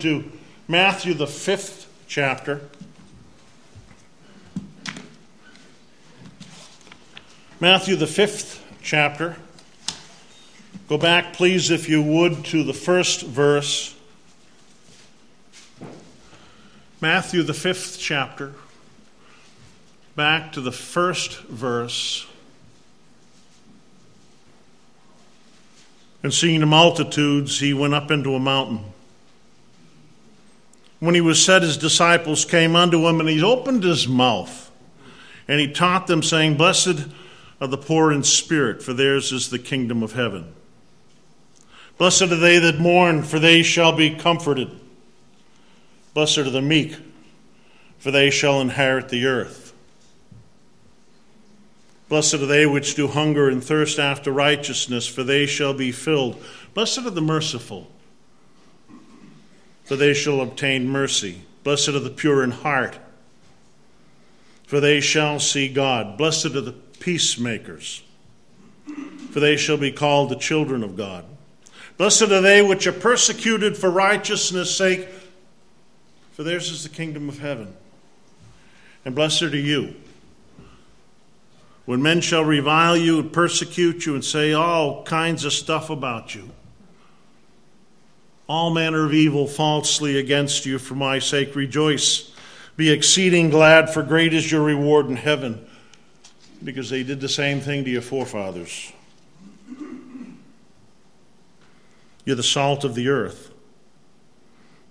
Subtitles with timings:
[0.00, 0.30] to
[0.68, 2.60] Matthew, the fifth chapter.
[7.60, 9.36] Matthew, the fifth chapter.
[10.90, 13.96] Go back, please, if you would, to the first verse.
[17.00, 18.52] Matthew, the fifth chapter.
[20.14, 22.26] Back to the first verse.
[26.22, 28.92] And seeing the multitudes, he went up into a mountain.
[30.98, 34.70] When he was set, his disciples came unto him, and he opened his mouth,
[35.46, 37.06] and he taught them, saying, Blessed
[37.60, 40.54] are the poor in spirit, for theirs is the kingdom of heaven.
[41.98, 44.70] Blessed are they that mourn, for they shall be comforted.
[46.14, 46.96] Blessed are the meek,
[47.98, 49.74] for they shall inherit the earth.
[52.08, 56.42] Blessed are they which do hunger and thirst after righteousness, for they shall be filled.
[56.72, 57.90] Blessed are the merciful
[59.86, 61.42] for they shall obtain mercy.
[61.62, 62.98] Blessed are the pure in heart,
[64.66, 66.18] for they shall see God.
[66.18, 68.02] Blessed are the peacemakers,
[69.30, 71.24] for they shall be called the children of God.
[71.96, 75.08] Blessed are they which are persecuted for righteousness' sake,
[76.32, 77.74] for theirs is the kingdom of heaven.
[79.04, 79.94] And blessed are you
[81.84, 86.34] when men shall revile you and persecute you and say all kinds of stuff about
[86.34, 86.50] you
[88.48, 91.56] all manner of evil falsely against you for my sake.
[91.56, 92.32] Rejoice,
[92.76, 95.66] be exceeding glad, for great is your reward in heaven,
[96.62, 98.92] because they did the same thing to your forefathers.
[102.24, 103.52] You're the salt of the earth.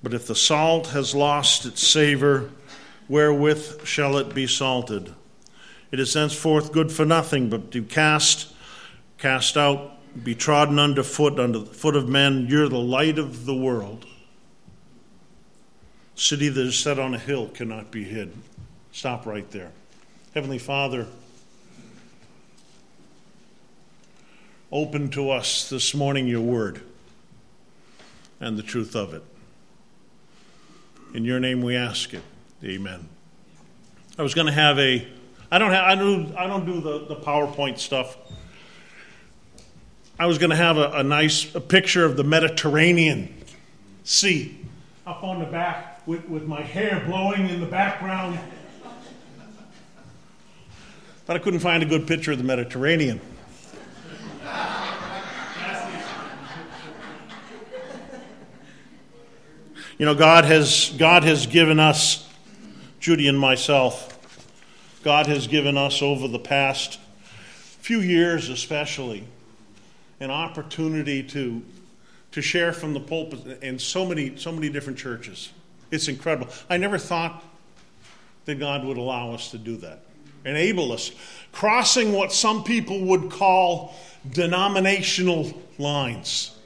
[0.02, 2.52] But if the salt has lost its savor,
[3.10, 5.14] wherewith shall it be salted?
[5.92, 8.54] It is henceforth good for nothing but to cast,
[9.18, 12.48] cast out be trodden underfoot under the foot of men.
[12.48, 14.06] You're the light of the world.
[16.16, 18.34] City that is set on a hill cannot be hid.
[18.92, 19.72] Stop right there.
[20.34, 21.08] Heavenly Father,
[24.72, 26.82] open to us this morning your word
[28.40, 29.24] and the truth of it.
[31.14, 32.24] In your name we ask it.
[32.64, 33.08] Amen.
[34.18, 35.06] I was going to have a
[35.52, 38.18] I don't have I don't I don't do the, the PowerPoint stuff.
[40.18, 43.34] I was going to have a, a nice a picture of the Mediterranean
[44.06, 44.66] Sea
[45.06, 48.40] up on the back with, with my hair blowing in the background.
[51.26, 53.20] But I couldn't find a good picture of the Mediterranean.
[59.98, 62.28] You know, God has, God has given us,
[63.00, 64.12] Judy and myself,
[65.04, 67.00] God has given us over the past
[67.80, 69.26] few years especially
[70.20, 71.62] an opportunity to,
[72.32, 75.52] to share from the pulpit in so many, so many different churches.
[75.92, 76.52] It's incredible.
[76.70, 77.44] I never thought
[78.46, 80.00] that God would allow us to do that,
[80.46, 81.12] enable us,
[81.52, 83.96] crossing what some people would call
[84.32, 86.58] denominational lines.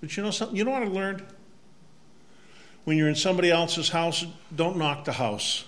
[0.00, 0.56] But you know something?
[0.56, 1.24] You know what I learned?
[2.84, 4.24] When you're in somebody else's house,
[4.54, 5.64] don't knock the house.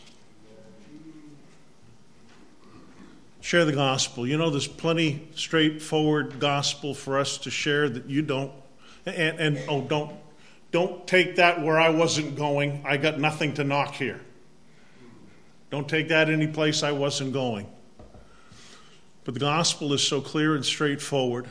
[3.41, 4.27] Share the gospel.
[4.27, 8.53] You know, there's plenty straightforward gospel for us to share that you don't.
[9.07, 10.15] And, and oh, don't
[10.71, 12.85] don't take that where I wasn't going.
[12.87, 14.21] I got nothing to knock here.
[15.71, 17.67] Don't take that any place I wasn't going.
[19.25, 21.49] But the gospel is so clear and straightforward.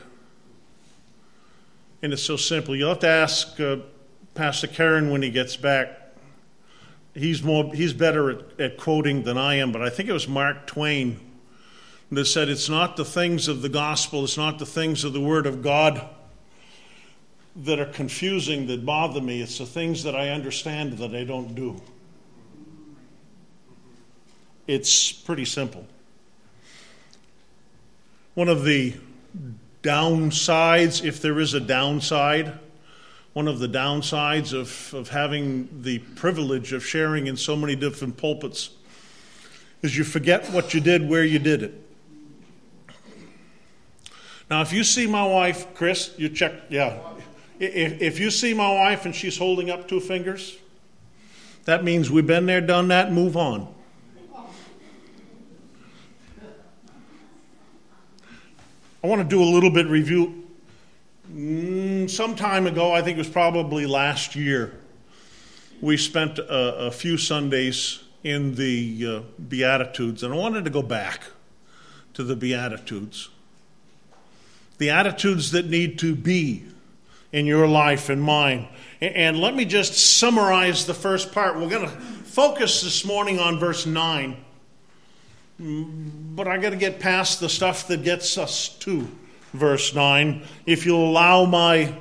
[2.02, 2.74] And it's so simple.
[2.74, 3.76] You'll have to ask uh,
[4.34, 5.88] Pastor Karen when he gets back.
[7.12, 10.28] He's, more, he's better at, at quoting than I am, but I think it was
[10.28, 11.20] Mark Twain
[12.10, 15.20] that said, It's not the things of the gospel, it's not the things of the
[15.20, 16.08] Word of God
[17.56, 21.54] that are confusing that bother me, it's the things that I understand that I don't
[21.54, 21.80] do.
[24.66, 25.86] It's pretty simple.
[28.34, 28.94] One of the
[29.82, 32.58] downsides, if there is a downside,
[33.32, 38.16] one of the downsides of, of having the privilege of sharing in so many different
[38.16, 38.70] pulpits
[39.82, 41.89] is you forget what you did, where you did it.
[44.50, 46.98] Now, if you see my wife, Chris, you check, yeah.
[47.60, 50.58] If, if you see my wife and she's holding up two fingers,
[51.66, 53.72] that means we've been there, done that, move on.
[59.02, 60.48] I want to do a little bit review.
[61.32, 64.74] Mm, some time ago, I think it was probably last year,
[65.80, 70.82] we spent a, a few Sundays in the uh, Beatitudes, and I wanted to go
[70.82, 71.22] back
[72.14, 73.30] to the Beatitudes
[74.80, 76.64] the attitudes that need to be
[77.32, 78.66] in your life and mine.
[79.02, 81.56] And let me just summarize the first part.
[81.56, 84.42] We're going to focus this morning on verse 9.
[85.58, 89.06] But I got to get past the stuff that gets us to
[89.52, 90.44] verse 9.
[90.64, 91.94] If you'll allow my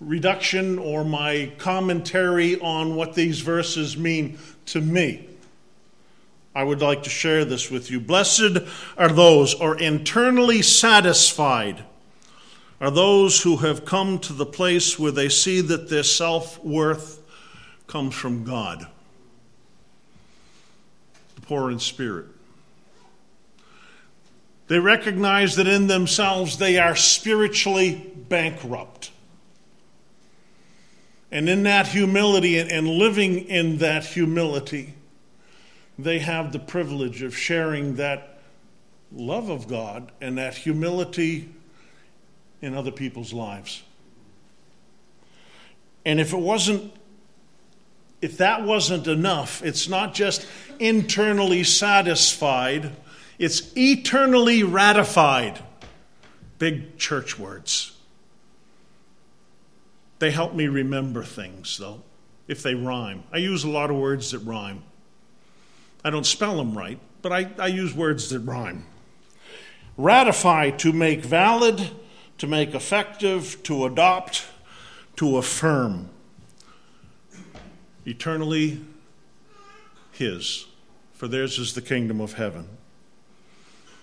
[0.00, 5.28] reduction or my commentary on what these verses mean to me.
[6.54, 8.00] I would like to share this with you.
[8.00, 8.58] Blessed
[8.96, 11.84] are those, or internally satisfied,
[12.80, 17.20] are those who have come to the place where they see that their self worth
[17.86, 18.86] comes from God,
[21.34, 22.26] the poor in spirit.
[24.68, 29.10] They recognize that in themselves they are spiritually bankrupt.
[31.32, 34.94] And in that humility and living in that humility,
[36.04, 38.40] they have the privilege of sharing that
[39.12, 41.48] love of God and that humility
[42.62, 43.82] in other people's lives.
[46.04, 46.92] And if it wasn't,
[48.22, 50.46] if that wasn't enough, it's not just
[50.78, 52.92] internally satisfied,
[53.38, 55.58] it's eternally ratified.
[56.58, 57.96] Big church words.
[60.18, 62.02] They help me remember things, though,
[62.46, 63.22] if they rhyme.
[63.32, 64.82] I use a lot of words that rhyme.
[66.04, 68.86] I don't spell them right, but I, I use words that rhyme.
[69.96, 71.90] Ratify, to make valid,
[72.38, 74.46] to make effective, to adopt,
[75.16, 76.08] to affirm.
[78.06, 78.80] Eternally
[80.12, 80.66] His,
[81.12, 82.66] for theirs is the kingdom of heaven.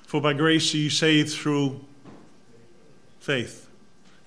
[0.05, 1.81] For by grace are you saved through
[3.19, 3.67] faith,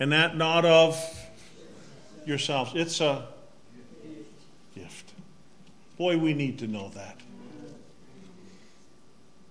[0.01, 0.99] and that not of
[2.27, 2.73] yourselves.
[2.75, 3.27] It's a
[4.75, 5.13] gift.
[5.97, 7.17] Boy, we need to know that.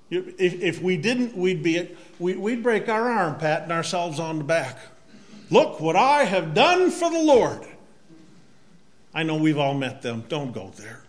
[0.09, 1.89] If, if we didn't, we'd be
[2.19, 4.77] we'd break our arm patting ourselves on the back.
[5.51, 7.65] Look what I have done for the Lord.
[9.13, 10.23] I know we've all met them.
[10.27, 11.01] Don't go there.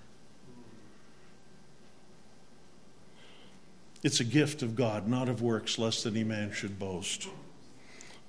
[4.02, 7.29] It's a gift of God, not of works, lest any man should boast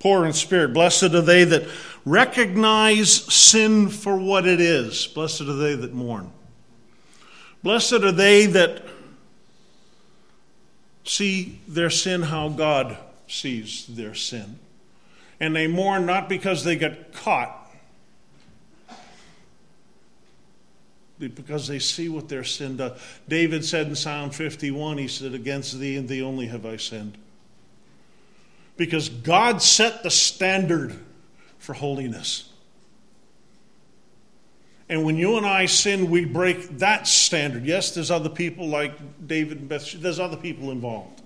[0.02, 0.74] poor in spirit.
[0.74, 1.68] Blessed are they that
[2.04, 5.06] recognize sin for what it is.
[5.06, 6.32] Blessed are they that mourn.
[7.62, 8.84] Blessed are they that
[11.04, 12.96] see their sin how God
[13.26, 14.58] sees their sin.
[15.40, 17.58] And they mourn not because they get caught,
[21.18, 23.00] but because they see what their sin does.
[23.28, 27.18] David said in Psalm 51, he said, Against thee and thee only have I sinned
[28.76, 30.98] because God set the standard
[31.58, 32.51] for holiness.
[34.92, 37.64] And when you and I sin, we break that standard.
[37.64, 38.92] Yes, there's other people like
[39.26, 41.22] David and Beth, there's other people involved.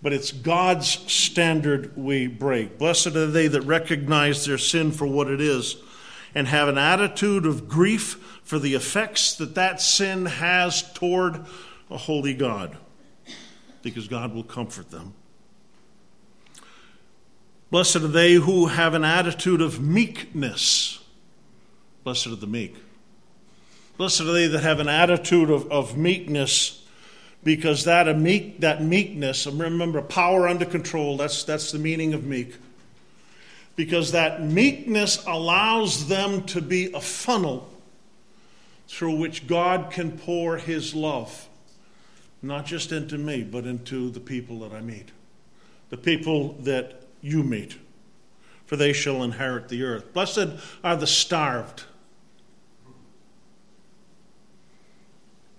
[0.00, 2.78] But it's God's standard we break.
[2.78, 5.76] Blessed are they that recognize their sin for what it is
[6.34, 11.44] and have an attitude of grief for the effects that that sin has toward
[11.90, 12.78] a holy God,
[13.82, 15.12] because God will comfort them.
[17.70, 21.00] Blessed are they who have an attitude of meekness.
[22.04, 22.76] Blessed are the meek.
[23.96, 26.84] Blessed are they that have an attitude of, of meekness,
[27.44, 32.56] because that, meek, that meekness, remember, power under control, that's, that's the meaning of meek.
[33.76, 37.68] Because that meekness allows them to be a funnel
[38.88, 41.48] through which God can pour his love,
[42.42, 45.10] not just into me, but into the people that I meet.
[45.90, 47.76] The people that you meet,
[48.68, 50.12] for they shall inherit the earth.
[50.12, 50.50] Blessed
[50.84, 51.84] are the starved.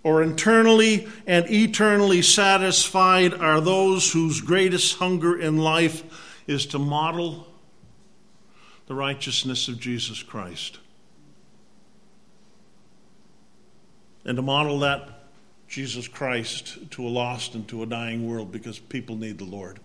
[0.04, 7.48] Or internally and eternally satisfied are those whose greatest hunger in life is to model
[8.86, 10.78] the righteousness of Jesus Christ.
[14.24, 15.32] And to model that
[15.68, 19.80] Jesus Christ to a lost and to a dying world because people need the Lord.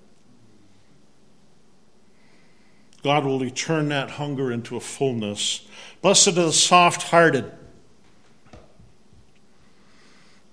[3.04, 5.68] God will return that hunger into a fullness.
[6.00, 7.52] Blessed are the soft hearted,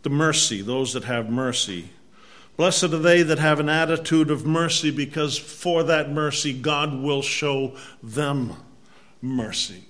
[0.03, 1.91] the mercy, those that have mercy.
[2.57, 7.21] Blessed are they that have an attitude of mercy, because for that mercy, God will
[7.21, 8.57] show them
[9.21, 9.85] mercy.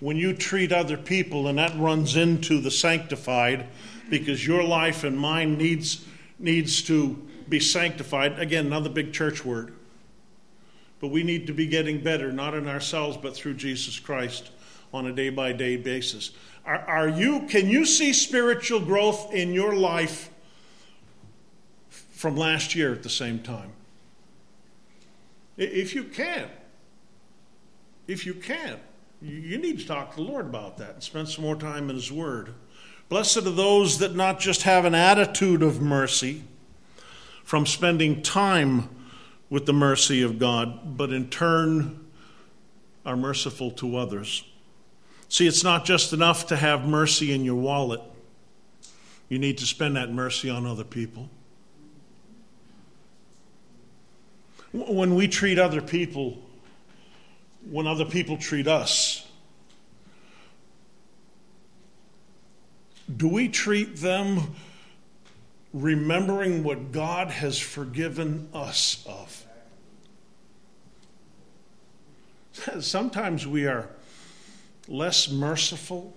[0.00, 3.68] When you treat other people, and that runs into the sanctified,
[4.08, 6.04] because your life and mine needs,
[6.36, 7.14] needs to
[7.48, 8.40] be sanctified.
[8.40, 9.72] Again, another big church word.
[11.00, 14.50] But we need to be getting better, not in ourselves, but through Jesus Christ
[14.92, 16.32] on a day by day basis.
[16.66, 20.30] Are, are, you, can you see spiritual growth in your life
[21.88, 23.72] from last year at the same time?
[25.56, 26.48] If you can,
[28.06, 28.78] if you can,
[29.22, 31.96] you need to talk to the Lord about that and spend some more time in
[31.96, 32.54] His Word.
[33.08, 36.44] Blessed are those that not just have an attitude of mercy
[37.44, 38.88] from spending time
[39.50, 42.06] with the mercy of God, but in turn
[43.04, 44.44] are merciful to others.
[45.28, 48.00] See, it's not just enough to have mercy in your wallet,
[49.28, 51.28] you need to spend that mercy on other people.
[54.72, 56.38] When we treat other people,
[57.68, 59.26] when other people treat us,
[63.16, 64.54] do we treat them
[65.72, 69.46] remembering what God has forgiven us of?
[72.84, 73.88] Sometimes we are
[74.88, 76.16] less merciful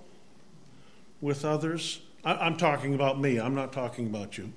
[1.21, 2.01] with others.
[2.25, 4.51] I'm talking about me, I'm not talking about you.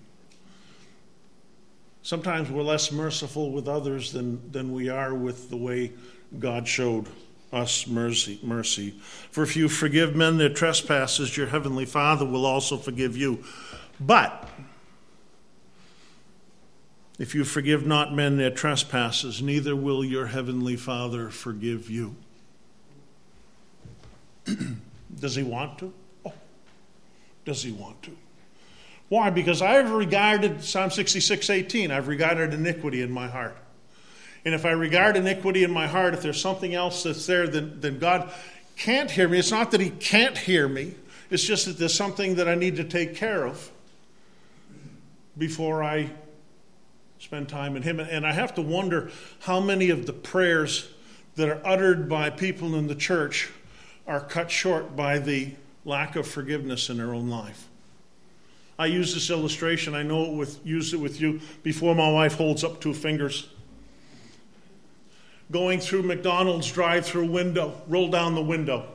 [2.03, 5.93] Sometimes we're less merciful with others than, than we are with the way
[6.39, 7.07] God showed
[7.53, 8.95] us mercy, mercy.
[9.33, 13.45] For if you forgive men their trespasses, your heavenly Father will also forgive you.
[13.99, 14.49] But
[17.19, 22.15] if you forgive not men their trespasses, neither will your heavenly Father forgive you.
[25.21, 25.93] Does he want to?
[26.25, 26.33] Oh,
[27.45, 28.17] does he want to?
[29.09, 29.31] Why?
[29.31, 33.57] Because I've regarded Psalm 66 18, I've regarded iniquity in my heart.
[34.45, 37.81] And if I regard iniquity in my heart, if there's something else that's there, then,
[37.81, 38.31] then God
[38.77, 39.39] can't hear me.
[39.39, 40.95] It's not that He can't hear me,
[41.31, 43.71] it's just that there's something that I need to take care of
[45.39, 46.11] before I
[47.19, 48.01] spend time in Him.
[48.01, 50.89] And I have to wonder how many of the prayers
[51.37, 53.51] that are uttered by people in the church
[54.07, 55.53] are cut short by the
[55.85, 57.69] lack of forgiveness in their own life.
[58.79, 59.95] I use this illustration.
[59.95, 63.49] I know it with used it with you before my wife holds up two fingers.
[65.51, 68.87] Going through McDonald's drive-through window, roll down the window.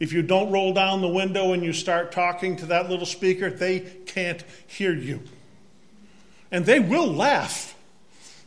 [0.00, 3.50] If you don't roll down the window and you start talking to that little speaker,
[3.50, 5.22] they can't hear you.
[6.50, 7.74] And they will laugh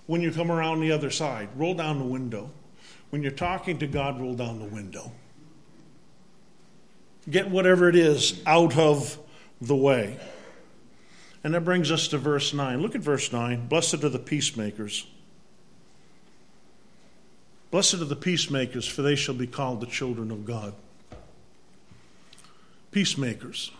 [0.06, 1.50] when you come around the other side.
[1.56, 2.50] Roll down the window.
[3.10, 5.12] When you're talking to God, roll down the window.
[7.30, 9.18] Get whatever it is out of
[9.62, 10.18] the way.
[11.44, 12.82] And that brings us to verse 9.
[12.82, 13.68] Look at verse 9.
[13.68, 15.06] Blessed are the peacemakers.
[17.70, 20.74] Blessed are the peacemakers, for they shall be called the children of God.
[22.92, 23.72] Peacemakers.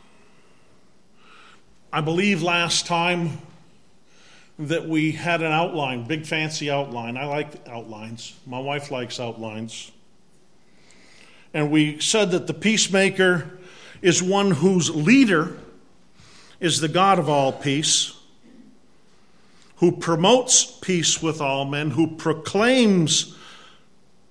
[1.92, 3.40] I believe last time
[4.60, 7.16] that we had an outline, big fancy outline.
[7.18, 8.34] I like outlines.
[8.46, 9.92] My wife likes outlines.
[11.54, 13.60] And we said that the peacemaker
[14.02, 15.58] is one whose leader
[16.60, 18.14] is the God of all peace,
[19.78, 23.36] who promotes peace with all men, who proclaims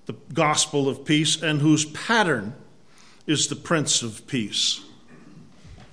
[0.05, 2.53] the gospel of peace, and whose pattern
[3.25, 4.81] is the Prince of Peace.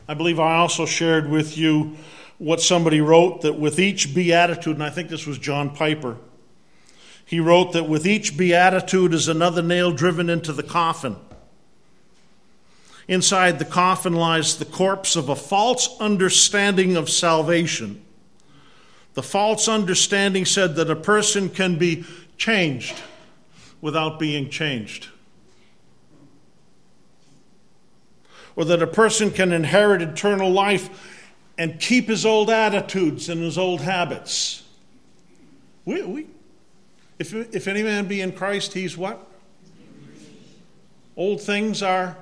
[0.08, 1.96] I believe I also shared with you
[2.38, 6.16] what somebody wrote that with each beatitude, and I think this was John Piper,
[7.24, 11.16] he wrote that with each beatitude is another nail driven into the coffin.
[13.08, 18.02] Inside the coffin lies the corpse of a false understanding of salvation.
[19.14, 22.04] The false understanding said that a person can be
[22.36, 23.00] changed
[23.80, 25.08] without being changed.
[28.56, 31.13] Or that a person can inherit eternal life
[31.56, 34.62] and keep his old attitudes and his old habits.
[35.84, 36.26] We, we,
[37.18, 39.26] if, if any man be in Christ, he's what?
[41.16, 42.16] Old things are.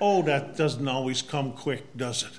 [0.00, 2.32] Oh, that doesn't always come quick, does it?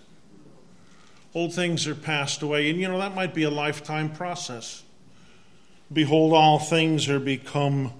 [1.33, 4.83] Old things are passed away, and you know, that might be a lifetime process.
[5.91, 7.91] Behold, all things are become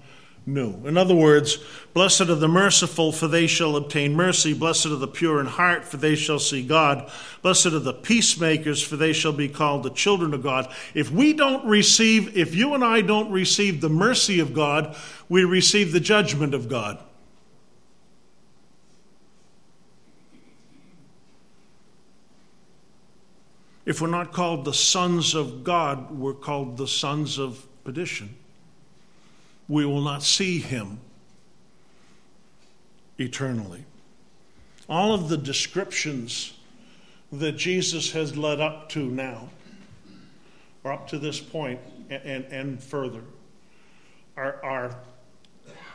[0.46, 0.86] new.
[0.86, 1.58] In other words,
[1.92, 4.54] blessed are the merciful, for they shall obtain mercy.
[4.54, 7.10] Blessed are the pure in heart, for they shall see God.
[7.42, 10.72] Blessed are the peacemakers, for they shall be called the children of God.
[10.94, 14.96] If we don't receive, if you and I don't receive the mercy of God,
[15.28, 16.98] we receive the judgment of God.
[23.84, 28.34] If we're not called the sons of God, we're called the sons of perdition
[29.68, 31.00] we will not see him
[33.18, 33.84] eternally.
[34.88, 36.52] All of the descriptions
[37.32, 39.48] that Jesus has led up to now,
[40.84, 43.22] or up to this point and, and, further,
[44.36, 44.96] are, are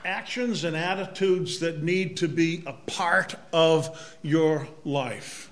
[0.04, 5.52] actions and attitudes that need to be a part of your life.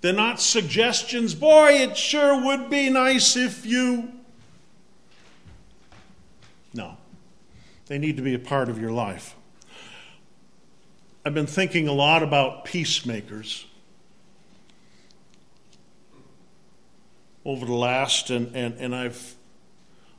[0.00, 4.12] They're not suggestions, boy, it sure would be nice if you.
[6.72, 6.96] No.
[7.86, 9.34] They need to be a part of your life.
[11.24, 13.66] I've been thinking a lot about peacemakers
[17.44, 19.36] over the last, and, and, and I've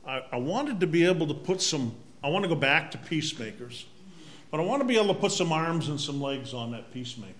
[0.06, 2.98] I, I wanted to be able to put some, I want to go back to
[2.98, 3.86] peacemakers,
[4.50, 6.92] but I want to be able to put some arms and some legs on that
[6.92, 7.32] peacemaker.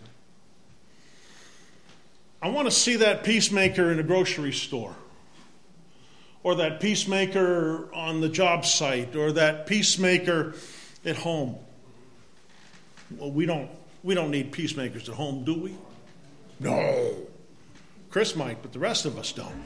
[2.42, 4.96] I want to see that peacemaker in a grocery store,
[6.46, 10.54] or that peacemaker on the job site, or that peacemaker
[11.04, 11.56] at home.
[13.18, 13.68] Well, we don't,
[14.04, 15.74] we don't need peacemakers at home, do we?
[16.60, 17.16] No.
[18.10, 19.64] Chris might, but the rest of us don't.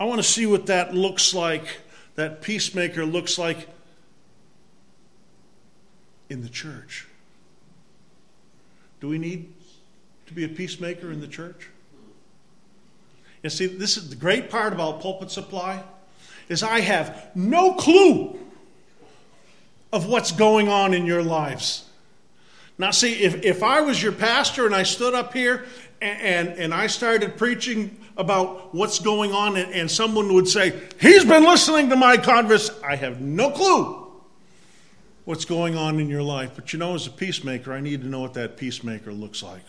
[0.00, 1.66] I want to see what that looks like,
[2.14, 3.68] that peacemaker looks like
[6.30, 7.06] in the church.
[9.02, 9.52] Do we need
[10.28, 11.68] to be a peacemaker in the church?
[13.42, 15.82] And see, this is the great part about pulpit supply
[16.48, 18.38] is I have no clue
[19.92, 21.84] of what's going on in your lives.
[22.78, 25.66] Now, see, if, if I was your pastor and I stood up here
[26.00, 30.78] and, and, and I started preaching about what's going on, and, and someone would say,
[31.00, 32.70] He's been listening to my converse.
[32.82, 34.06] I have no clue
[35.24, 36.52] what's going on in your life.
[36.54, 39.62] But you know, as a peacemaker, I need to know what that peacemaker looks like.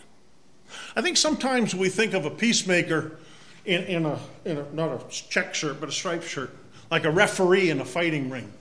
[0.96, 3.18] I think sometimes we think of a peacemaker
[3.64, 6.54] in, in, a, in a, not a check shirt, but a striped shirt,
[6.90, 8.52] like a referee in a fighting ring,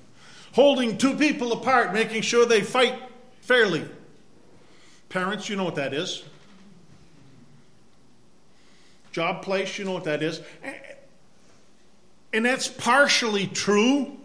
[0.54, 2.96] holding two people apart, making sure they fight
[3.42, 3.86] fairly.
[5.10, 6.24] Parents, you know what that is
[9.12, 10.42] job place, you know what that is.
[12.32, 14.18] And that's partially true.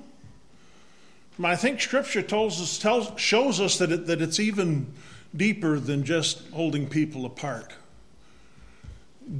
[1.42, 4.92] I think Scripture tells us, tells, shows us that, it, that it's even
[5.36, 7.72] deeper than just holding people apart.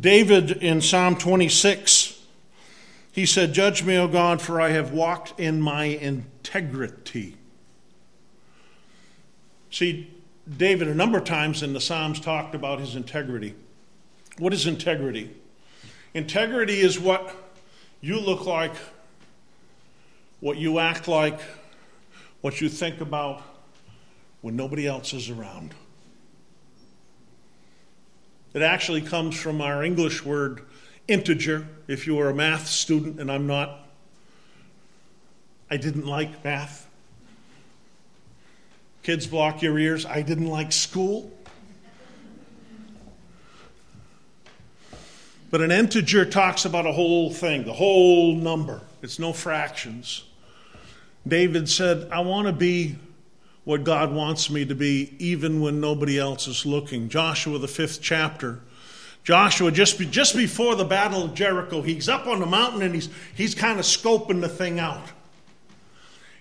[0.00, 2.20] David in Psalm 26,
[3.12, 7.36] he said, Judge me, O God, for I have walked in my integrity.
[9.70, 10.11] See,
[10.57, 13.54] David, a number of times in the Psalms, talked about his integrity.
[14.38, 15.30] What is integrity?
[16.12, 17.35] Integrity is what
[18.00, 18.74] you look like,
[20.40, 21.40] what you act like,
[22.40, 23.42] what you think about
[24.42, 25.74] when nobody else is around.
[28.55, 30.62] It actually comes from our English word
[31.09, 31.67] integer.
[31.88, 33.81] If you were a math student, and I'm not,
[35.69, 36.88] I didn't like math.
[39.03, 40.07] Kids block your ears.
[40.07, 41.31] I didn't like school.
[45.51, 48.81] But an integer talks about a whole thing, the whole number.
[49.03, 50.25] It's no fractions.
[51.27, 52.97] David said, I want to be
[53.64, 57.09] what God wants me to be, even when nobody else is looking.
[57.09, 58.61] Joshua, the fifth chapter.
[59.24, 62.94] Joshua, just, be, just before the Battle of Jericho, he's up on the mountain and
[62.94, 65.12] he's, he's kind of scoping the thing out.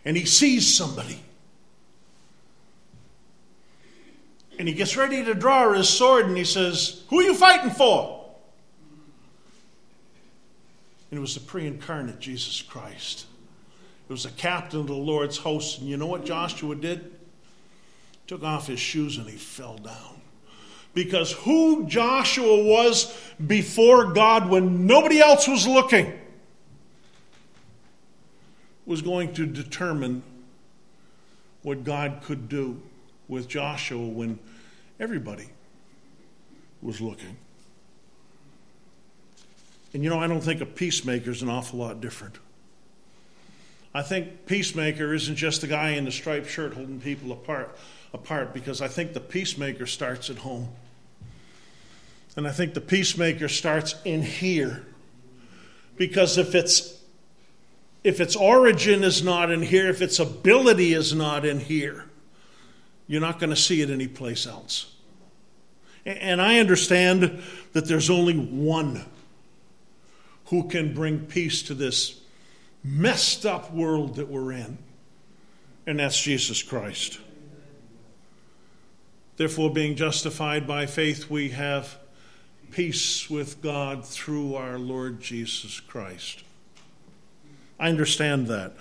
[0.03, 1.23] And he sees somebody.
[4.59, 7.71] And he gets ready to draw his sword and he says, Who are you fighting
[7.71, 8.25] for?
[11.09, 13.27] And it was the pre incarnate Jesus Christ.
[14.07, 15.79] It was the captain of the Lord's host.
[15.79, 17.15] And you know what Joshua did?
[18.27, 20.21] Took off his shoes and he fell down.
[20.93, 26.19] Because who Joshua was before God when nobody else was looking
[28.85, 30.21] was going to determine
[31.63, 32.81] what God could do
[33.27, 34.37] with Joshua when
[34.99, 35.49] everybody
[36.81, 37.37] was looking.
[39.93, 42.37] And you know, I don't think a peacemaker is an awful lot different.
[43.93, 47.77] I think peacemaker isn't just the guy in the striped shirt holding people apart,
[48.13, 50.69] apart because I think the peacemaker starts at home.
[52.35, 54.83] And I think the peacemaker starts in here.
[55.95, 56.99] Because if its
[58.03, 62.05] if its origin is not in here, if its ability is not in here,
[63.07, 64.93] you're not going to see it anyplace else.
[66.05, 69.05] And I understand that there's only one
[70.47, 72.19] who can bring peace to this
[72.83, 74.77] messed up world that we're in,
[75.87, 77.19] and that's Jesus Christ.
[79.37, 81.97] Therefore, being justified by faith, we have
[82.71, 86.43] peace with God through our Lord Jesus Christ.
[87.79, 88.73] I understand that.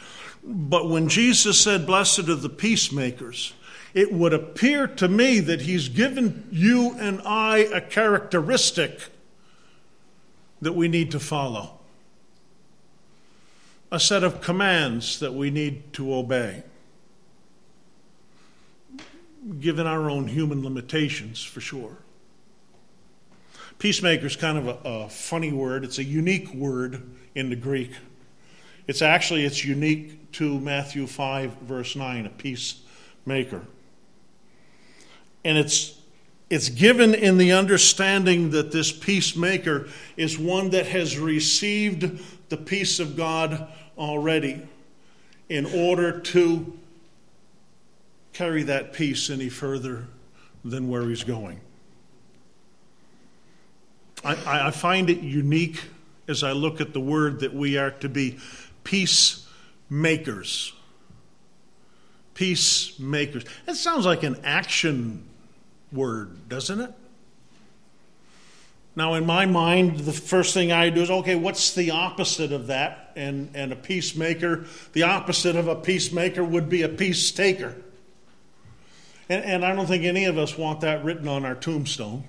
[0.45, 3.53] But when Jesus said, Blessed are the peacemakers,
[3.95, 9.09] it would appear to me that he's given you and I a characteristic
[10.61, 11.81] that we need to follow,
[13.93, 16.65] a set of commands that we need to obey,
[19.61, 21.99] given our own human limitations, for sure.
[23.79, 27.03] Peacemaker is kind of a, a funny word, it's a unique word
[27.35, 27.93] in the Greek.
[28.89, 33.63] It's actually it's unique to Matthew 5 verse 9, a peacemaker.
[35.45, 35.99] And it's
[36.49, 43.01] it's given in the understanding that this peacemaker is one that has received the peace
[43.01, 43.69] of God
[44.03, 44.61] already
[45.49, 46.77] in order to
[48.33, 50.07] carry that peace any further
[50.65, 51.61] than where he's going.
[54.25, 55.81] I, I find it unique
[56.29, 58.39] as I look at the word that we are to be
[58.85, 60.73] peacemakers.
[62.35, 63.45] Peacemakers.
[63.67, 65.29] It sounds like an action
[65.93, 66.93] word, doesn't it?
[68.95, 72.67] Now, in my mind, the first thing I do is okay, what's the opposite of
[72.67, 73.13] that?
[73.17, 77.75] And, and a peacemaker, the opposite of a peacemaker would be a peace taker.
[79.31, 82.25] And, and I don't think any of us want that written on our tombstone.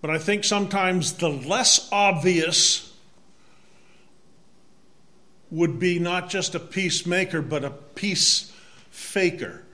[0.00, 2.94] But I think sometimes the less obvious
[5.50, 8.52] would be not just a peacemaker, but a peace
[8.90, 9.65] faker.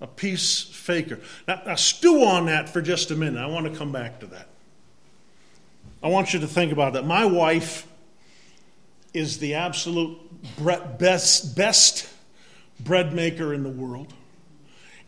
[0.00, 1.20] A peace faker.
[1.48, 3.40] Now, now, stew on that for just a minute.
[3.40, 4.48] I want to come back to that.
[6.02, 7.06] I want you to think about that.
[7.06, 7.86] My wife
[9.14, 10.18] is the absolute
[10.98, 12.08] best, best
[12.80, 14.12] bread maker in the world.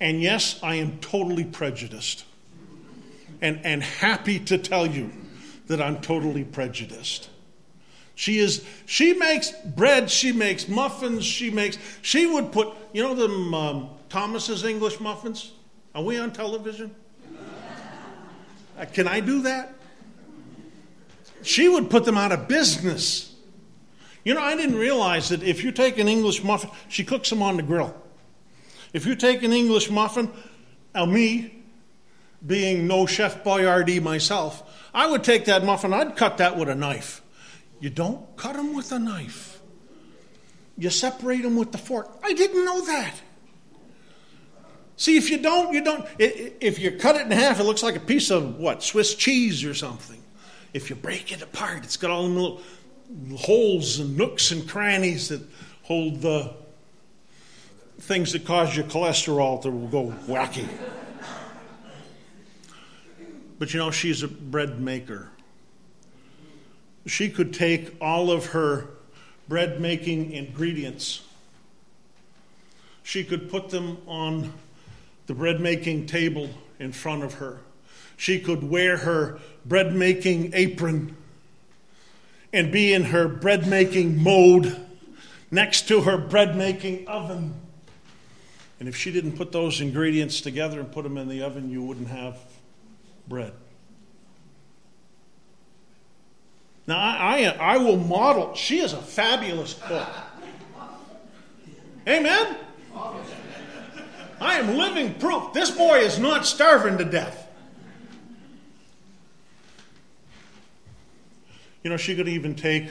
[0.01, 2.25] And yes, I am totally prejudiced.
[3.43, 5.13] And, and happy to tell you
[5.67, 7.29] that I'm totally prejudiced.
[8.15, 13.15] She is she makes bread, she makes muffins, she makes she would put you know
[13.15, 15.53] them um, Thomas's English muffins?
[15.95, 16.95] Are we on television?
[18.79, 19.75] Uh, can I do that?
[21.43, 23.35] She would put them out of business.
[24.25, 27.43] You know, I didn't realize that if you take an English muffin, she cooks them
[27.43, 27.95] on the grill.
[28.93, 30.31] If you take an English muffin,
[30.95, 31.63] now me,
[32.47, 34.63] being no chef boyardee myself,
[34.95, 37.23] I would take that muffin, I'd cut that with a knife.
[37.81, 39.61] You don't cut them with a knife.
[40.77, 42.09] You separate them with the fork.
[42.23, 43.15] I didn't know that.
[44.99, 46.05] See, if you don't, you don't.
[46.19, 48.83] If you cut it in half, it looks like a piece of what?
[48.83, 50.21] Swiss cheese or something.
[50.75, 52.61] If you break it apart, it's got all the little
[53.37, 55.41] holes and nooks and crannies that
[55.85, 56.53] hold the
[58.01, 60.69] things that cause your cholesterol to go wacky.
[63.61, 65.31] But you know, she's a bread maker.
[67.07, 68.89] She could take all of her
[69.49, 71.23] bread making ingredients,
[73.05, 74.53] she could put them on
[75.29, 76.49] the bread making table
[76.81, 77.61] in front of her.
[78.17, 81.17] She could wear her bread making apron
[82.53, 84.85] and be in her bread making mode
[85.51, 87.55] next to her bread making oven.
[88.81, 91.83] And if she didn't put those ingredients together and put them in the oven, you
[91.83, 92.39] wouldn't have
[93.29, 93.53] bread.
[96.87, 98.55] Now, I, I, I will model.
[98.55, 100.09] She is a fabulous cook.
[102.07, 102.57] Amen?
[104.41, 105.53] I am living proof.
[105.53, 107.47] This boy is not starving to death.
[111.83, 112.89] You know, she could even take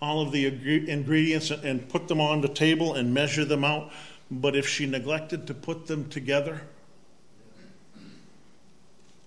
[0.00, 3.90] all of the ingredients and put them on the table and measure them out.
[4.30, 6.62] But if she neglected to put them together,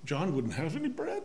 [0.05, 1.23] John wouldn't have any bread.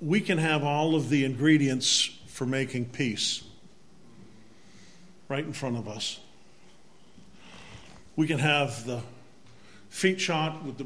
[0.00, 3.42] We can have all of the ingredients for making peace
[5.28, 6.20] right in front of us
[8.18, 9.00] we can have the
[9.90, 10.84] feet shot with the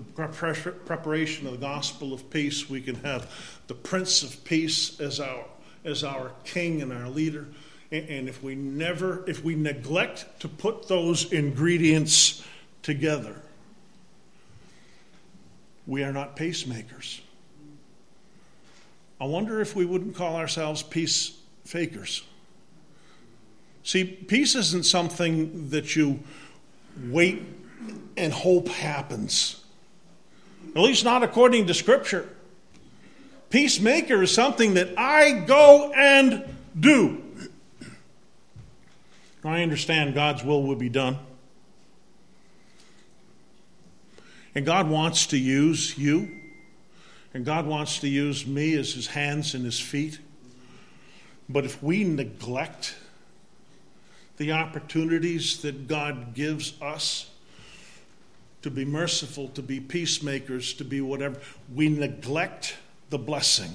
[0.84, 2.68] preparation of the gospel of peace.
[2.68, 3.32] We can have
[3.68, 5.46] the Prince of Peace as our
[5.82, 7.48] as our king and our leader.
[7.90, 12.44] And if we never, if we neglect to put those ingredients
[12.82, 13.40] together,
[15.86, 17.20] we are not pacemakers.
[19.18, 22.24] I wonder if we wouldn't call ourselves peace fakers.
[23.84, 26.20] See, peace isn't something that you
[27.08, 27.42] wait
[28.16, 29.62] and hope happens.
[30.74, 32.28] At least not according to Scripture.
[33.50, 36.44] Peacemaker is something that I go and
[36.78, 37.22] do.
[39.44, 41.18] I understand God's will will be done.
[44.54, 46.30] And God wants to use you,
[47.34, 50.18] and God wants to use me as his hands and his feet.
[51.48, 52.94] But if we neglect
[54.42, 57.30] the opportunities that God gives us
[58.62, 61.36] to be merciful, to be peacemakers, to be whatever,
[61.72, 62.74] we neglect
[63.10, 63.70] the blessing.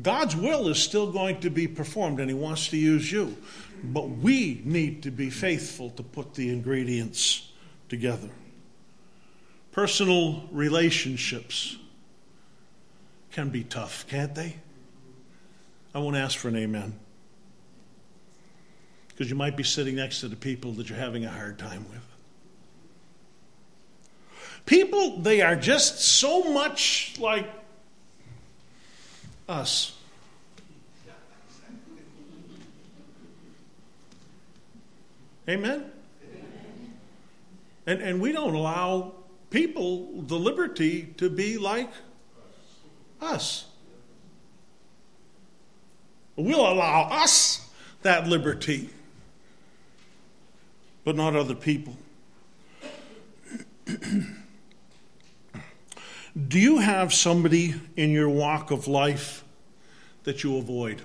[0.00, 3.36] God's will is still going to be performed and He wants to use you.
[3.84, 7.52] But we need to be faithful to put the ingredients
[7.90, 8.30] together.
[9.70, 11.76] Personal relationships
[13.32, 14.56] can be tough, can't they?
[15.94, 16.98] I won't ask for an amen.
[19.18, 21.84] Because you might be sitting next to the people that you're having a hard time
[21.90, 22.04] with.
[24.64, 27.50] People, they are just so much like
[29.48, 29.98] us.
[35.48, 35.90] Amen?
[37.88, 39.14] And, and we don't allow
[39.50, 41.90] people the liberty to be like
[43.20, 43.64] us.
[46.36, 47.68] We'll allow us
[48.02, 48.90] that liberty,
[51.08, 51.96] but not other people.
[56.48, 59.42] Do you have somebody in your walk of life
[60.24, 61.00] that you avoid?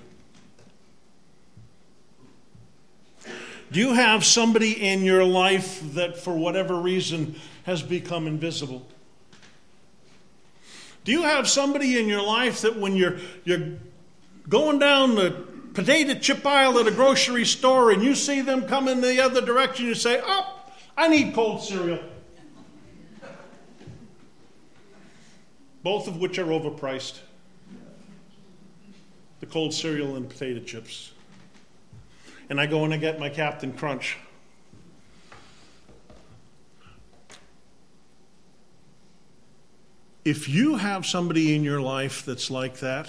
[3.72, 8.86] Do you have somebody in your life that, for whatever reason, has become invisible?
[11.04, 13.78] Do you have somebody in your life that when you're, you're
[14.50, 19.00] going down the potato chip aisle at a grocery store and you see them coming
[19.00, 20.62] the other direction, you say, Oh,
[20.96, 22.00] I need cold cereal?
[25.82, 27.18] Both of which are overpriced
[29.40, 31.12] the cold cereal and potato chips
[32.50, 34.16] and I go and I get my Captain Crunch.
[40.24, 43.08] If you have somebody in your life that's like that,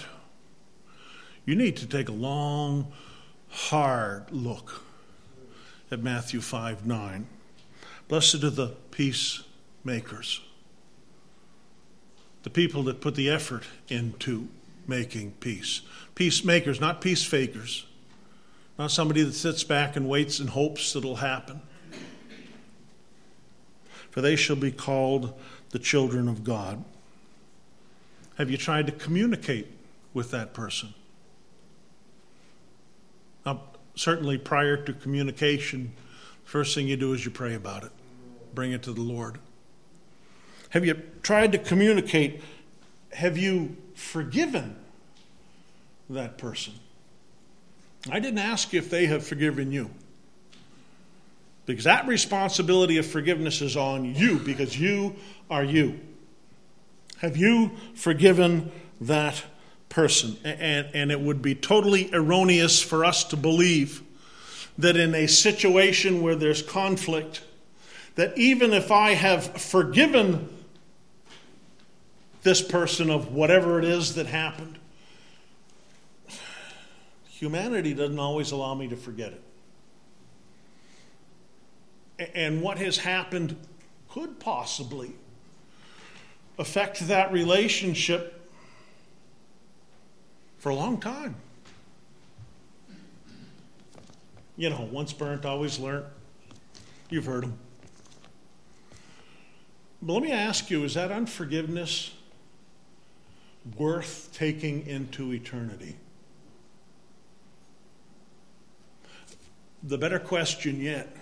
[1.46, 2.92] you need to take a long,
[3.48, 4.82] hard look
[5.90, 7.26] at Matthew 5 9.
[8.08, 10.40] Blessed are the peacemakers,
[12.42, 14.48] the people that put the effort into
[14.86, 15.80] making peace.
[16.14, 17.86] Peacemakers, not peace fakers.
[18.78, 21.62] Not somebody that sits back and waits and hopes it'll happen.
[24.10, 25.38] For they shall be called
[25.70, 26.84] the children of God.
[28.36, 29.66] Have you tried to communicate
[30.12, 30.94] with that person?
[33.96, 35.92] Certainly prior to communication,
[36.44, 37.90] first thing you do is you pray about it,
[38.54, 39.38] bring it to the Lord.
[40.70, 42.42] Have you tried to communicate?
[43.12, 44.76] Have you forgiven
[46.10, 46.74] that person?
[48.10, 49.90] I didn't ask if they have forgiven you.
[51.64, 55.16] Because that responsibility of forgiveness is on you, because you
[55.50, 55.98] are you.
[57.18, 59.42] Have you forgiven that
[59.96, 60.36] person?
[60.44, 64.02] And, and it would be totally erroneous for us to believe
[64.76, 67.42] that in a situation where there's conflict,
[68.14, 70.50] that even if I have forgiven
[72.42, 74.78] this person of whatever it is that happened,
[77.28, 79.34] Humanity doesn't always allow me to forget
[82.18, 82.30] it.
[82.34, 83.56] And what has happened
[84.08, 85.12] could possibly
[86.58, 88.45] affect that relationship
[90.66, 91.36] for a long time.
[94.56, 96.06] You know, once burnt, always learnt.
[97.08, 97.56] You've heard them.
[100.02, 102.12] But let me ask you is that unforgiveness
[103.76, 105.94] worth taking into eternity?
[109.84, 111.14] the better question yet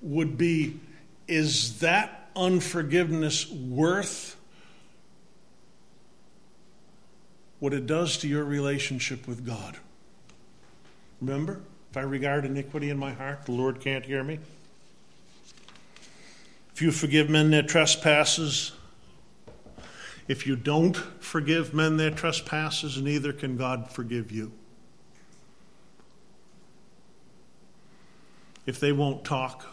[0.00, 0.80] would be
[1.28, 4.36] is that unforgiveness worth
[7.58, 9.78] what it does to your relationship with God?
[11.20, 14.38] Remember, if I regard iniquity in my heart, the Lord can't hear me.
[16.74, 18.72] If you forgive men their trespasses,
[20.28, 24.52] if you don't forgive men their trespasses, neither can God forgive you.
[28.66, 29.64] If they won't talk,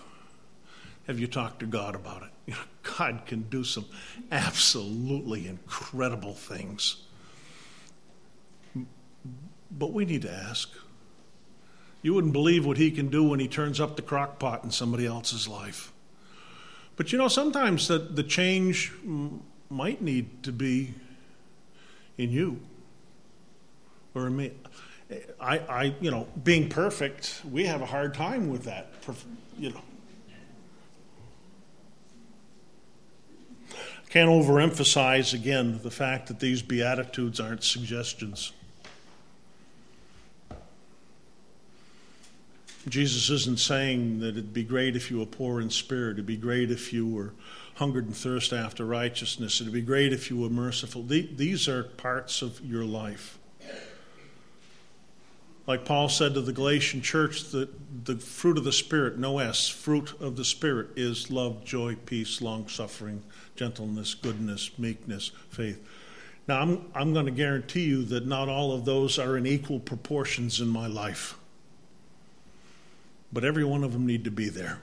[1.08, 2.56] have you talked to God about it?
[2.98, 3.86] God can do some
[4.32, 7.04] absolutely incredible things.
[9.77, 10.69] But we need to ask.
[12.01, 14.71] You wouldn't believe what he can do when he turns up the crock pot in
[14.71, 15.91] somebody else's life.
[16.95, 18.91] But you know, sometimes the, the change
[19.69, 20.93] might need to be
[22.17, 22.59] in you
[24.13, 24.51] or in me.
[25.39, 28.91] I, I, you know, being perfect, we have a hard time with that,
[29.57, 29.81] you know.
[33.71, 38.53] I can't overemphasize again the fact that these Beatitudes aren't suggestions.
[42.88, 46.36] Jesus isn't saying that it'd be great if you were poor in spirit, it'd be
[46.38, 47.34] great if you were
[47.76, 51.04] hungered and thirst after righteousness, it'd be great if you were merciful.
[51.04, 53.39] These are parts of your life.
[55.65, 57.69] Like Paul said to the Galatian church, the,
[58.04, 62.41] the fruit of the Spirit, no S, fruit of the Spirit is love, joy, peace,
[62.41, 63.24] long suffering,
[63.56, 65.82] gentleness, goodness, meekness, faith.
[66.50, 69.80] Now, I'm, I'm going to guarantee you that not all of those are in equal
[69.80, 71.38] proportions in my life.
[73.34, 74.80] But every one of them need to be there.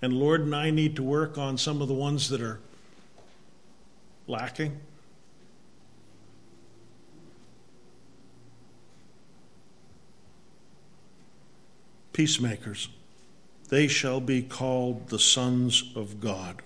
[0.00, 2.58] And Lord and I need to work on some of the ones that are
[4.26, 4.80] lacking.
[12.14, 12.88] Peacemakers,
[13.68, 16.62] they shall be called the sons of God.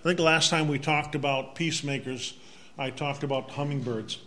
[0.00, 2.34] I think last time we talked about peacemakers,
[2.78, 4.18] I talked about hummingbirds.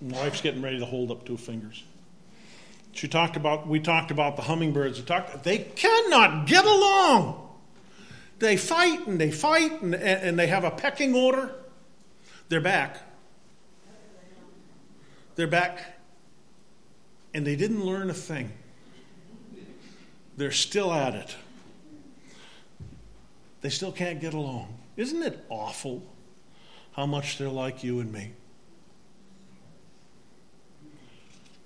[0.00, 1.84] My wife's getting ready to hold up two fingers.
[2.94, 5.00] She talked about, we talked about the hummingbirds.
[5.00, 7.40] We talked, they cannot get along.
[8.38, 11.54] They fight and they fight and, and they have a pecking order.
[12.48, 12.98] They're back.
[15.34, 15.98] They're back.
[17.34, 18.52] And they didn't learn a thing.
[20.36, 21.34] They're still at it.
[23.60, 24.78] They still can't get along.
[24.96, 26.02] Isn't it awful
[26.92, 28.32] how much they're like you and me?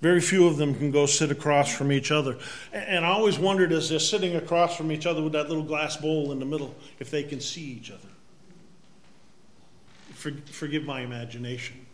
[0.01, 2.37] Very few of them can go sit across from each other.
[2.71, 5.97] And I always wondered as they're sitting across from each other with that little glass
[5.97, 8.07] bowl in the middle, if they can see each other.
[10.13, 11.85] For, forgive my imagination.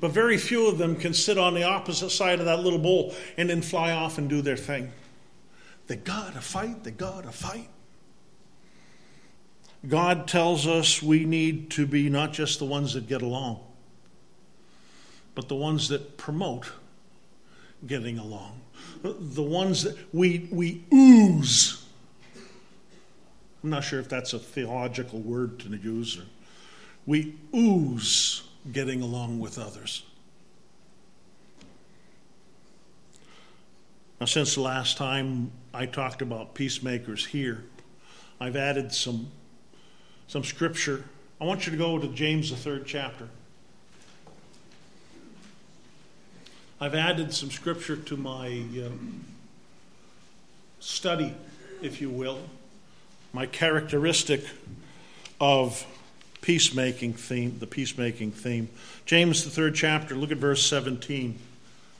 [0.00, 3.14] But very few of them can sit on the opposite side of that little bowl
[3.36, 4.92] and then fly off and do their thing.
[5.86, 7.70] They gotta fight, they gotta fight.
[9.86, 13.60] God tells us we need to be not just the ones that get along,
[15.34, 16.70] but the ones that promote
[17.86, 18.60] getting along.
[19.02, 21.84] The ones that we, we ooze.
[23.62, 26.18] I'm not sure if that's a theological word to use.
[26.18, 26.24] Or
[27.06, 30.04] we ooze getting along with others.
[34.20, 37.64] Now, since the last time I talked about peacemakers here,
[38.40, 39.30] I've added some
[40.26, 41.04] some scripture.
[41.40, 43.28] I want you to go to James, the third chapter.
[46.80, 48.90] I've added some scripture to my uh,
[50.80, 51.34] study,
[51.82, 52.38] if you will,
[53.32, 54.44] my characteristic
[55.40, 55.84] of
[56.40, 58.68] peacemaking theme, the peacemaking theme.
[59.06, 61.38] James, the third chapter, look at verse 17.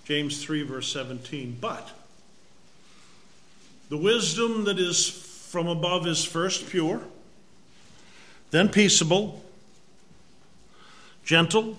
[0.04, 1.58] James 3, verse 17.
[1.60, 1.90] But
[3.88, 7.02] the wisdom that is from above is first pure
[8.50, 9.42] then peaceable,
[11.24, 11.78] gentle,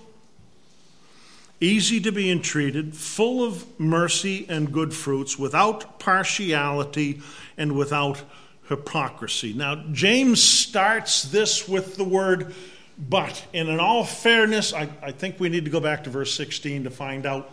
[1.62, 7.22] easy to be entreated, full of mercy and good fruits, without partiality
[7.58, 8.22] and without
[8.68, 9.54] hypocrisy.
[9.54, 12.54] Now, James starts this with the word
[12.98, 13.46] but.
[13.54, 16.84] And in all fairness, I, I think we need to go back to verse 16
[16.84, 17.52] to find out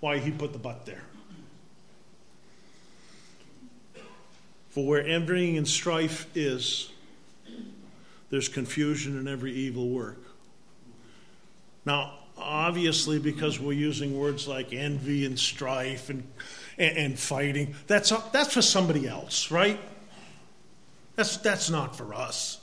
[0.00, 1.02] why he put the but there.
[4.70, 6.92] For where envying and strife is,
[8.30, 10.22] there's confusion in every evil work.
[11.84, 16.24] Now, obviously, because we're using words like envy and strife and,
[16.78, 19.78] and, and fighting, that's, that's for somebody else, right?
[21.16, 22.60] That's, that's not for us.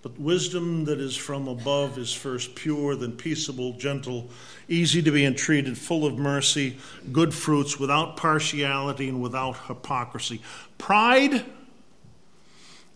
[0.00, 4.30] But wisdom that is from above is first pure, then peaceable, gentle,
[4.68, 6.78] easy to be entreated, full of mercy,
[7.10, 10.40] good fruits, without partiality and without hypocrisy.
[10.78, 11.44] Pride,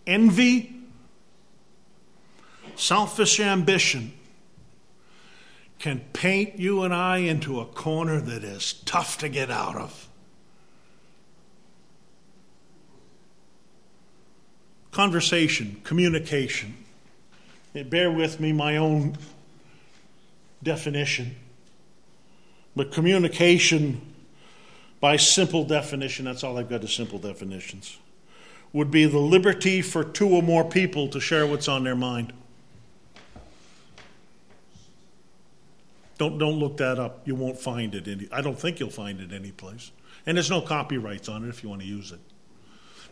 [0.07, 0.71] envy,
[2.76, 4.12] selfish ambition
[5.78, 10.08] can paint you and I into a corner that is tough to get out of.
[14.92, 16.76] Conversation, communication.
[17.74, 19.16] Bear with me my own
[20.62, 21.35] definition.
[22.76, 24.00] But communication,
[25.00, 27.98] by simple definition, that's all I've got is simple definitions,
[28.72, 32.32] would be the liberty for two or more people to share what's on their mind.
[36.18, 37.23] Don't, don't look that up.
[37.27, 38.29] You won't find it any.
[38.31, 39.90] I don't think you'll find it any place.
[40.27, 42.21] And there's no copyrights on it if you want to use it.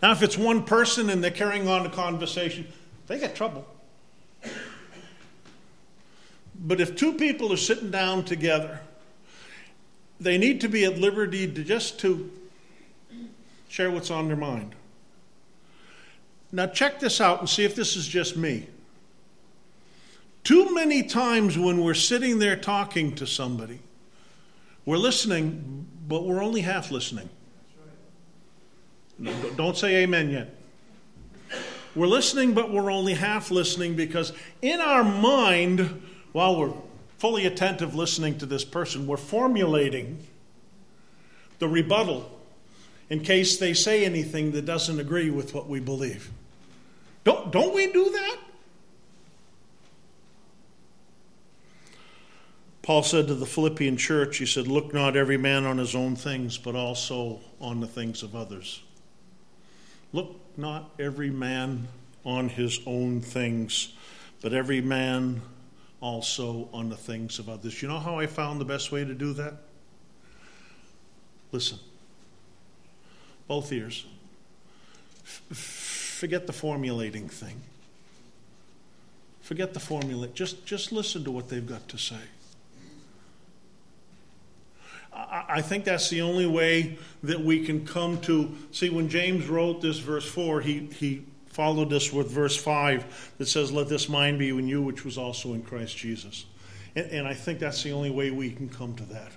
[0.02, 2.66] Now, if it's one person and they're carrying on a conversation,
[3.06, 3.66] they get trouble.
[6.62, 8.80] But if two people are sitting down together,
[10.20, 12.30] they need to be at liberty to just to
[13.68, 14.74] share what's on their mind.
[16.52, 18.66] Now check this out and see if this is just me.
[20.44, 23.80] Too many times when we're sitting there talking to somebody,
[24.84, 27.28] we're listening, but we're only half listening.
[29.56, 30.54] Don't say amen yet.
[31.94, 34.32] We're listening, but we're only half listening because
[34.62, 36.72] in our mind, while we're
[37.18, 40.26] fully attentive listening to this person, we're formulating
[41.58, 42.40] the rebuttal
[43.10, 46.30] in case they say anything that doesn't agree with what we believe.
[47.24, 48.36] Don't, don't we do that?
[52.90, 56.16] Paul said to the Philippian church, he said, Look not every man on his own
[56.16, 58.82] things, but also on the things of others.
[60.12, 61.86] Look not every man
[62.24, 63.92] on his own things,
[64.42, 65.40] but every man
[66.00, 67.80] also on the things of others.
[67.80, 69.54] You know how I found the best way to do that?
[71.52, 71.78] Listen.
[73.46, 74.04] Both ears.
[75.22, 75.56] F-
[76.18, 77.60] forget the formulating thing.
[79.42, 80.26] Forget the formula.
[80.26, 82.18] Just, just listen to what they've got to say.
[85.12, 89.80] I think that's the only way that we can come to see when James wrote
[89.80, 94.38] this verse 4, he, he followed this with verse 5 that says, Let this mind
[94.38, 96.46] be in you, which was also in Christ Jesus.
[96.94, 99.32] And, and I think that's the only way we can come to that.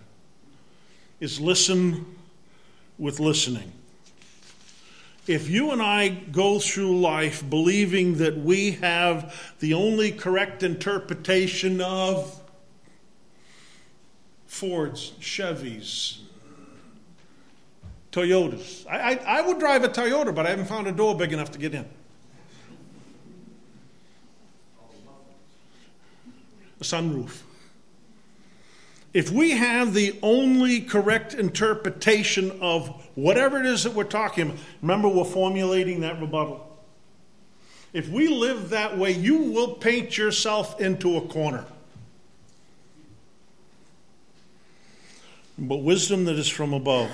[1.20, 2.06] Is listen
[3.00, 3.72] with listening.
[5.26, 11.80] If you and I go through life believing that we have the only correct interpretation
[11.80, 12.43] of
[14.54, 16.20] Fords, Chevys,
[18.12, 18.86] Toyotas.
[18.88, 21.50] I, I, I, would drive a Toyota, but I haven't found a door big enough
[21.52, 21.90] to get in.
[26.80, 27.42] A sunroof.
[29.12, 34.60] If we have the only correct interpretation of whatever it is that we're talking about,
[34.84, 36.78] remember we're formulating that rebuttal.
[37.92, 41.66] If we live that way, you will paint yourself into a corner.
[45.58, 47.12] But wisdom that is from above.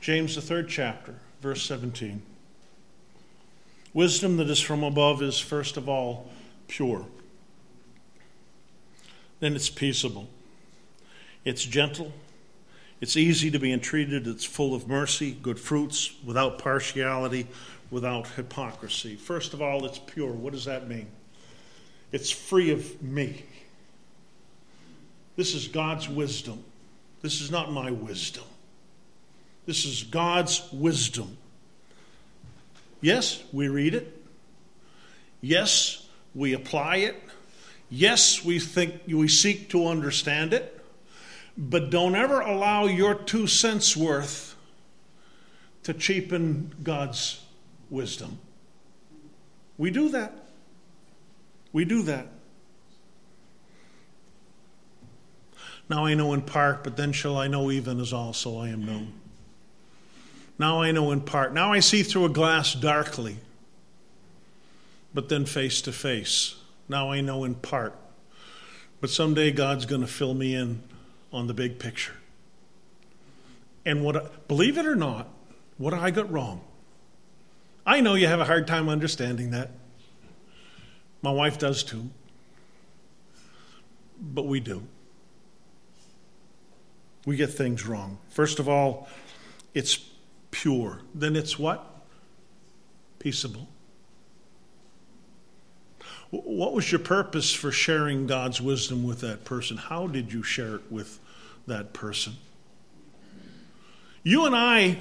[0.00, 2.22] James, the third chapter, verse 17.
[3.92, 6.28] Wisdom that is from above is, first of all,
[6.68, 7.06] pure.
[9.40, 10.28] Then it's peaceable.
[11.44, 12.12] It's gentle.
[13.00, 14.26] It's easy to be entreated.
[14.26, 17.46] It's full of mercy, good fruits, without partiality,
[17.90, 19.14] without hypocrisy.
[19.14, 20.32] First of all, it's pure.
[20.32, 21.06] What does that mean?
[22.12, 23.44] It's free of me.
[25.36, 26.64] This is God's wisdom.
[27.24, 28.44] This is not my wisdom.
[29.64, 31.38] This is God's wisdom.
[33.00, 34.22] Yes, we read it.
[35.40, 37.16] Yes, we apply it.
[37.88, 40.84] Yes, we think we seek to understand it.
[41.56, 44.54] But don't ever allow your two cents worth
[45.84, 47.40] to cheapen God's
[47.88, 48.38] wisdom.
[49.78, 50.46] We do that.
[51.72, 52.33] We do that.
[55.88, 58.84] Now I know in part, but then shall I know even as also I am
[58.84, 59.12] known.
[60.58, 61.52] Now I know in part.
[61.52, 63.36] Now I see through a glass darkly,
[65.12, 66.56] but then face to face.
[66.88, 67.94] Now I know in part.
[69.00, 70.82] But someday God's going to fill me in
[71.32, 72.14] on the big picture.
[73.84, 75.28] And what, believe it or not,
[75.76, 76.62] what I got wrong.
[77.84, 79.70] I know you have a hard time understanding that.
[81.20, 82.08] My wife does too.
[84.18, 84.84] But we do
[87.26, 88.18] we get things wrong.
[88.28, 89.08] First of all,
[89.72, 89.98] it's
[90.50, 91.00] pure.
[91.14, 91.84] Then it's what?
[93.18, 93.68] Peaceable.
[96.30, 99.76] What was your purpose for sharing God's wisdom with that person?
[99.76, 101.20] How did you share it with
[101.66, 102.34] that person?
[104.22, 104.98] You and I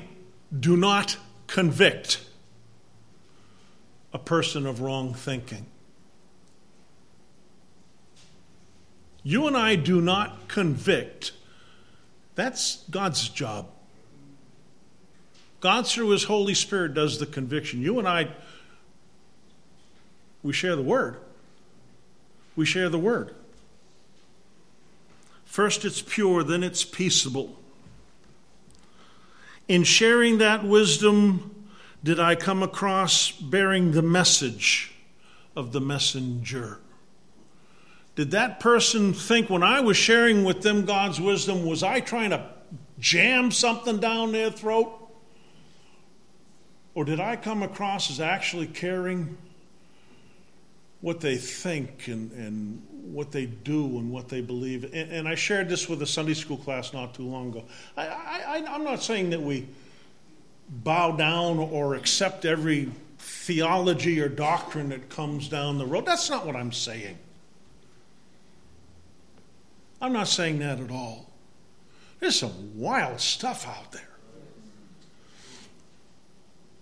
[0.57, 1.17] do not
[1.47, 2.23] convict
[4.13, 5.65] a person of wrong thinking.
[9.23, 11.31] You and I do not convict
[12.35, 13.67] that's God's job.
[15.59, 17.81] God, through His Holy Spirit, does the conviction.
[17.81, 18.29] You and I,
[20.41, 21.17] we share the Word.
[22.55, 23.33] We share the Word.
[25.45, 27.55] First, it's pure, then, it's peaceable.
[29.67, 31.67] In sharing that wisdom,
[32.03, 34.93] did I come across bearing the message
[35.55, 36.79] of the messenger?
[38.15, 42.29] Did that person think when I was sharing with them God's wisdom, was I trying
[42.29, 42.47] to
[42.99, 44.99] jam something down their throat?
[46.95, 49.35] Or did I come across as actually caring
[51.01, 54.83] what they think and, and what they do and what they believe?
[54.93, 57.63] And, and I shared this with a Sunday school class not too long ago.
[57.97, 59.67] I, I, I'm not saying that we
[60.69, 66.05] bow down or accept every theology or doctrine that comes down the road.
[66.05, 67.17] That's not what I'm saying.
[70.03, 71.29] I'm not saying that at all.
[72.19, 74.01] There's some wild stuff out there.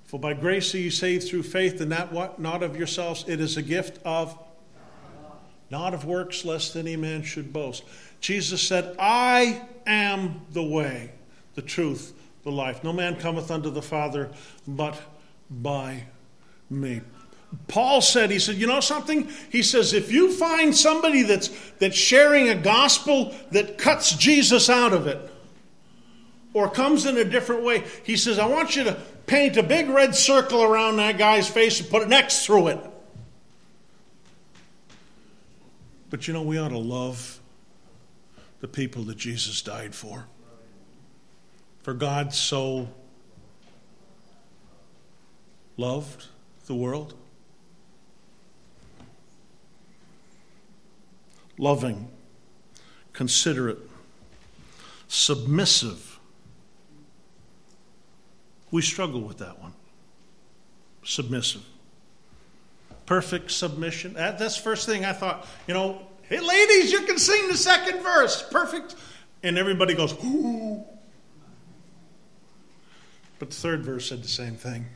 [0.06, 2.40] For by grace are you saved through faith, and that what?
[2.40, 3.24] Not of yourselves.
[3.28, 4.36] It is a gift of
[5.70, 7.84] not of works, lest any man should boast.
[8.22, 11.12] Jesus said, I am the way,
[11.54, 12.14] the truth,
[12.44, 12.84] the life.
[12.84, 14.32] No man cometh unto the Father
[14.68, 15.00] but
[15.48, 16.06] by
[16.72, 17.02] me.
[17.68, 19.30] Paul said, he said, you know something?
[19.50, 21.50] He says, if you find somebody that's,
[21.80, 25.20] that's sharing a gospel that cuts Jesus out of it
[26.54, 29.90] or comes in a different way, he says, I want you to paint a big
[29.90, 32.80] red circle around that guy's face and put an X through it.
[36.10, 37.40] But you know, we ought to love
[38.60, 40.28] the people that Jesus died for.
[41.84, 42.90] For God so
[45.78, 46.28] loved
[46.68, 47.16] the world.
[51.62, 52.10] Loving,
[53.14, 53.78] considerate,
[55.08, 56.20] submissive.
[58.72, 59.74] We struggle with that one.
[61.04, 61.62] Submissive.
[63.06, 64.16] Perfect submission.
[64.16, 65.46] That, that's the first thing I thought.
[65.68, 68.42] You know, hey, ladies, you can sing the second verse.
[68.50, 68.96] Perfect.
[69.44, 70.84] And everybody goes, ooh.
[73.38, 74.88] But the third verse said the same thing.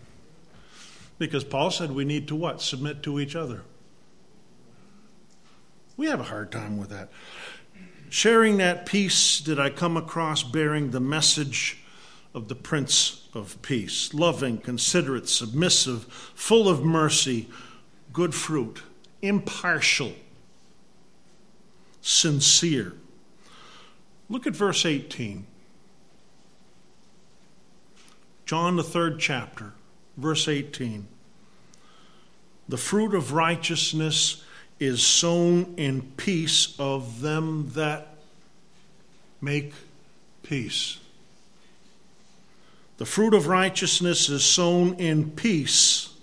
[1.20, 2.60] Because Paul said we need to what?
[2.60, 3.62] Submit to each other.
[5.98, 7.10] We have a hard time with that.
[8.10, 11.80] Sharing that peace did I come across bearing the message
[12.34, 16.04] of the Prince of Peace loving, considerate, submissive,
[16.36, 17.50] full of mercy,
[18.14, 18.84] good fruit,
[19.22, 20.14] impartial,
[22.02, 22.94] sincere.
[24.30, 25.46] Look at verse 18.
[28.46, 29.74] John, the third chapter,
[30.18, 31.08] verse 18.
[32.68, 34.44] The fruit of righteousness
[34.80, 38.08] is sown in peace of them that
[39.42, 39.74] make
[40.44, 41.00] peace.
[42.98, 46.14] The fruit of righteousness is sown in peace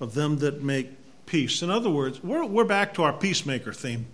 [0.00, 0.90] of them that make
[1.26, 1.62] peace.
[1.62, 4.06] In other words, we're, we're back to our peacemaker theme.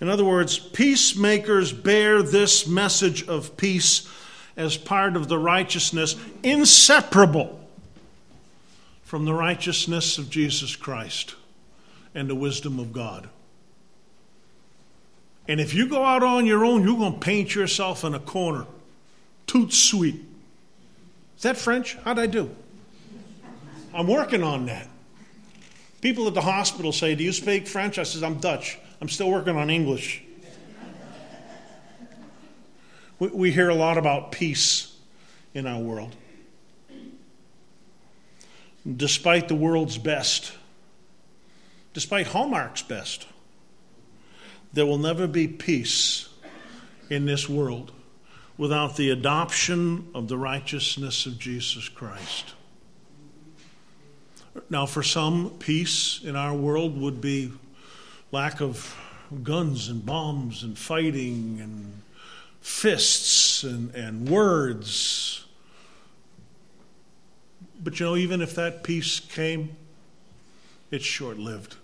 [0.00, 4.08] In other words, peacemakers bear this message of peace
[4.56, 7.59] as part of the righteousness inseparable
[9.10, 11.34] from the righteousness of Jesus Christ
[12.14, 13.28] and the wisdom of God.
[15.48, 18.20] And if you go out on your own, you're going to paint yourself in a
[18.20, 18.66] corner.
[19.48, 20.14] Tout sweet.
[21.36, 21.96] Is that French?
[22.04, 22.54] How'd I do?
[23.92, 24.86] I'm working on that.
[26.00, 27.98] People at the hospital say, Do you speak French?
[27.98, 28.78] I says, I'm Dutch.
[29.00, 30.22] I'm still working on English.
[33.18, 34.96] we, we hear a lot about peace
[35.52, 36.14] in our world
[38.96, 40.52] despite the world's best,
[41.92, 43.26] despite Hallmark's best,
[44.72, 46.28] there will never be peace
[47.08, 47.92] in this world
[48.56, 52.54] without the adoption of the righteousness of Jesus Christ.
[54.68, 57.52] Now, for some, peace in our world would be
[58.32, 58.96] lack of
[59.42, 62.02] guns and bombs and fighting and
[62.60, 65.46] fists and, and words
[67.82, 69.76] but you know, even if that peace came,
[70.90, 71.76] it's short lived.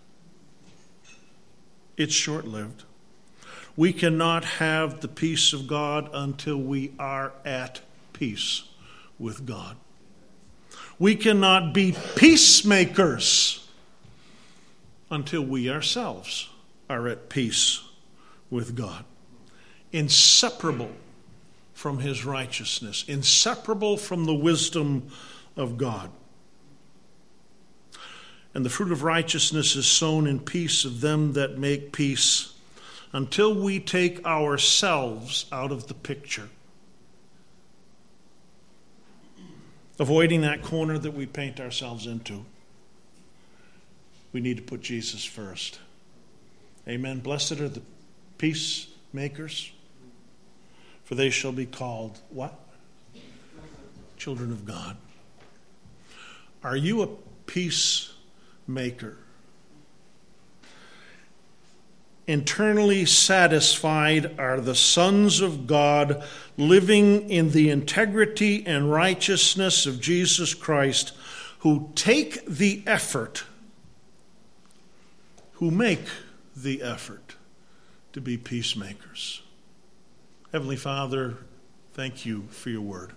[1.97, 2.85] It's short lived.
[3.77, 7.81] We cannot have the peace of God until we are at
[8.13, 8.65] peace
[9.19, 9.77] with God.
[10.99, 13.69] We cannot be peacemakers
[15.11, 16.49] until we ourselves
[16.89, 17.83] are at peace
[18.51, 19.05] with God.
[19.93, 20.91] Inseparable
[21.75, 25.11] from his righteousness, inseparable from the wisdom
[25.57, 26.11] of God.
[28.55, 32.55] And the fruit of righteousness is sown in peace of them that make peace
[33.13, 36.49] until we take ourselves out of the picture.
[39.99, 42.45] Avoiding that corner that we paint ourselves into.
[44.33, 45.79] We need to put Jesus first.
[46.89, 47.21] Amen.
[47.21, 47.83] Blessed are the
[48.39, 49.73] peacemakers,
[51.05, 52.59] for they shall be called what?
[54.19, 54.97] Children of God.
[56.67, 57.07] Are you a
[57.47, 59.19] peacemaker?
[62.27, 66.25] Internally satisfied are the sons of God
[66.57, 71.13] living in the integrity and righteousness of Jesus Christ
[71.61, 73.45] who take the effort,
[75.53, 76.03] who make
[76.57, 77.37] the effort
[78.13, 79.41] to be peacemakers.
[80.51, 81.37] Heavenly Father,
[81.93, 83.13] thank you for your word.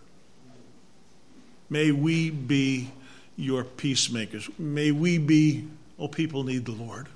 [1.68, 2.92] May we be
[3.40, 4.50] your peacemakers.
[4.60, 5.66] May we be,
[5.98, 7.08] oh, people need the Lord.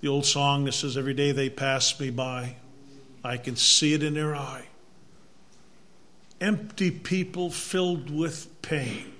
[0.00, 2.56] The old song that says, Every day they pass me by,
[3.22, 4.66] I can see it in their eye.
[6.40, 9.12] Empty people filled with pain.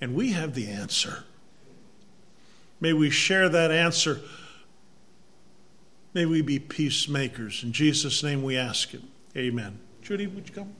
[0.00, 1.24] And we have the answer.
[2.80, 4.20] May we share that answer.
[6.14, 7.64] May we be peacemakers.
[7.64, 9.02] In Jesus' name we ask it.
[9.36, 9.80] Amen.
[10.02, 10.72] Judy, would you come?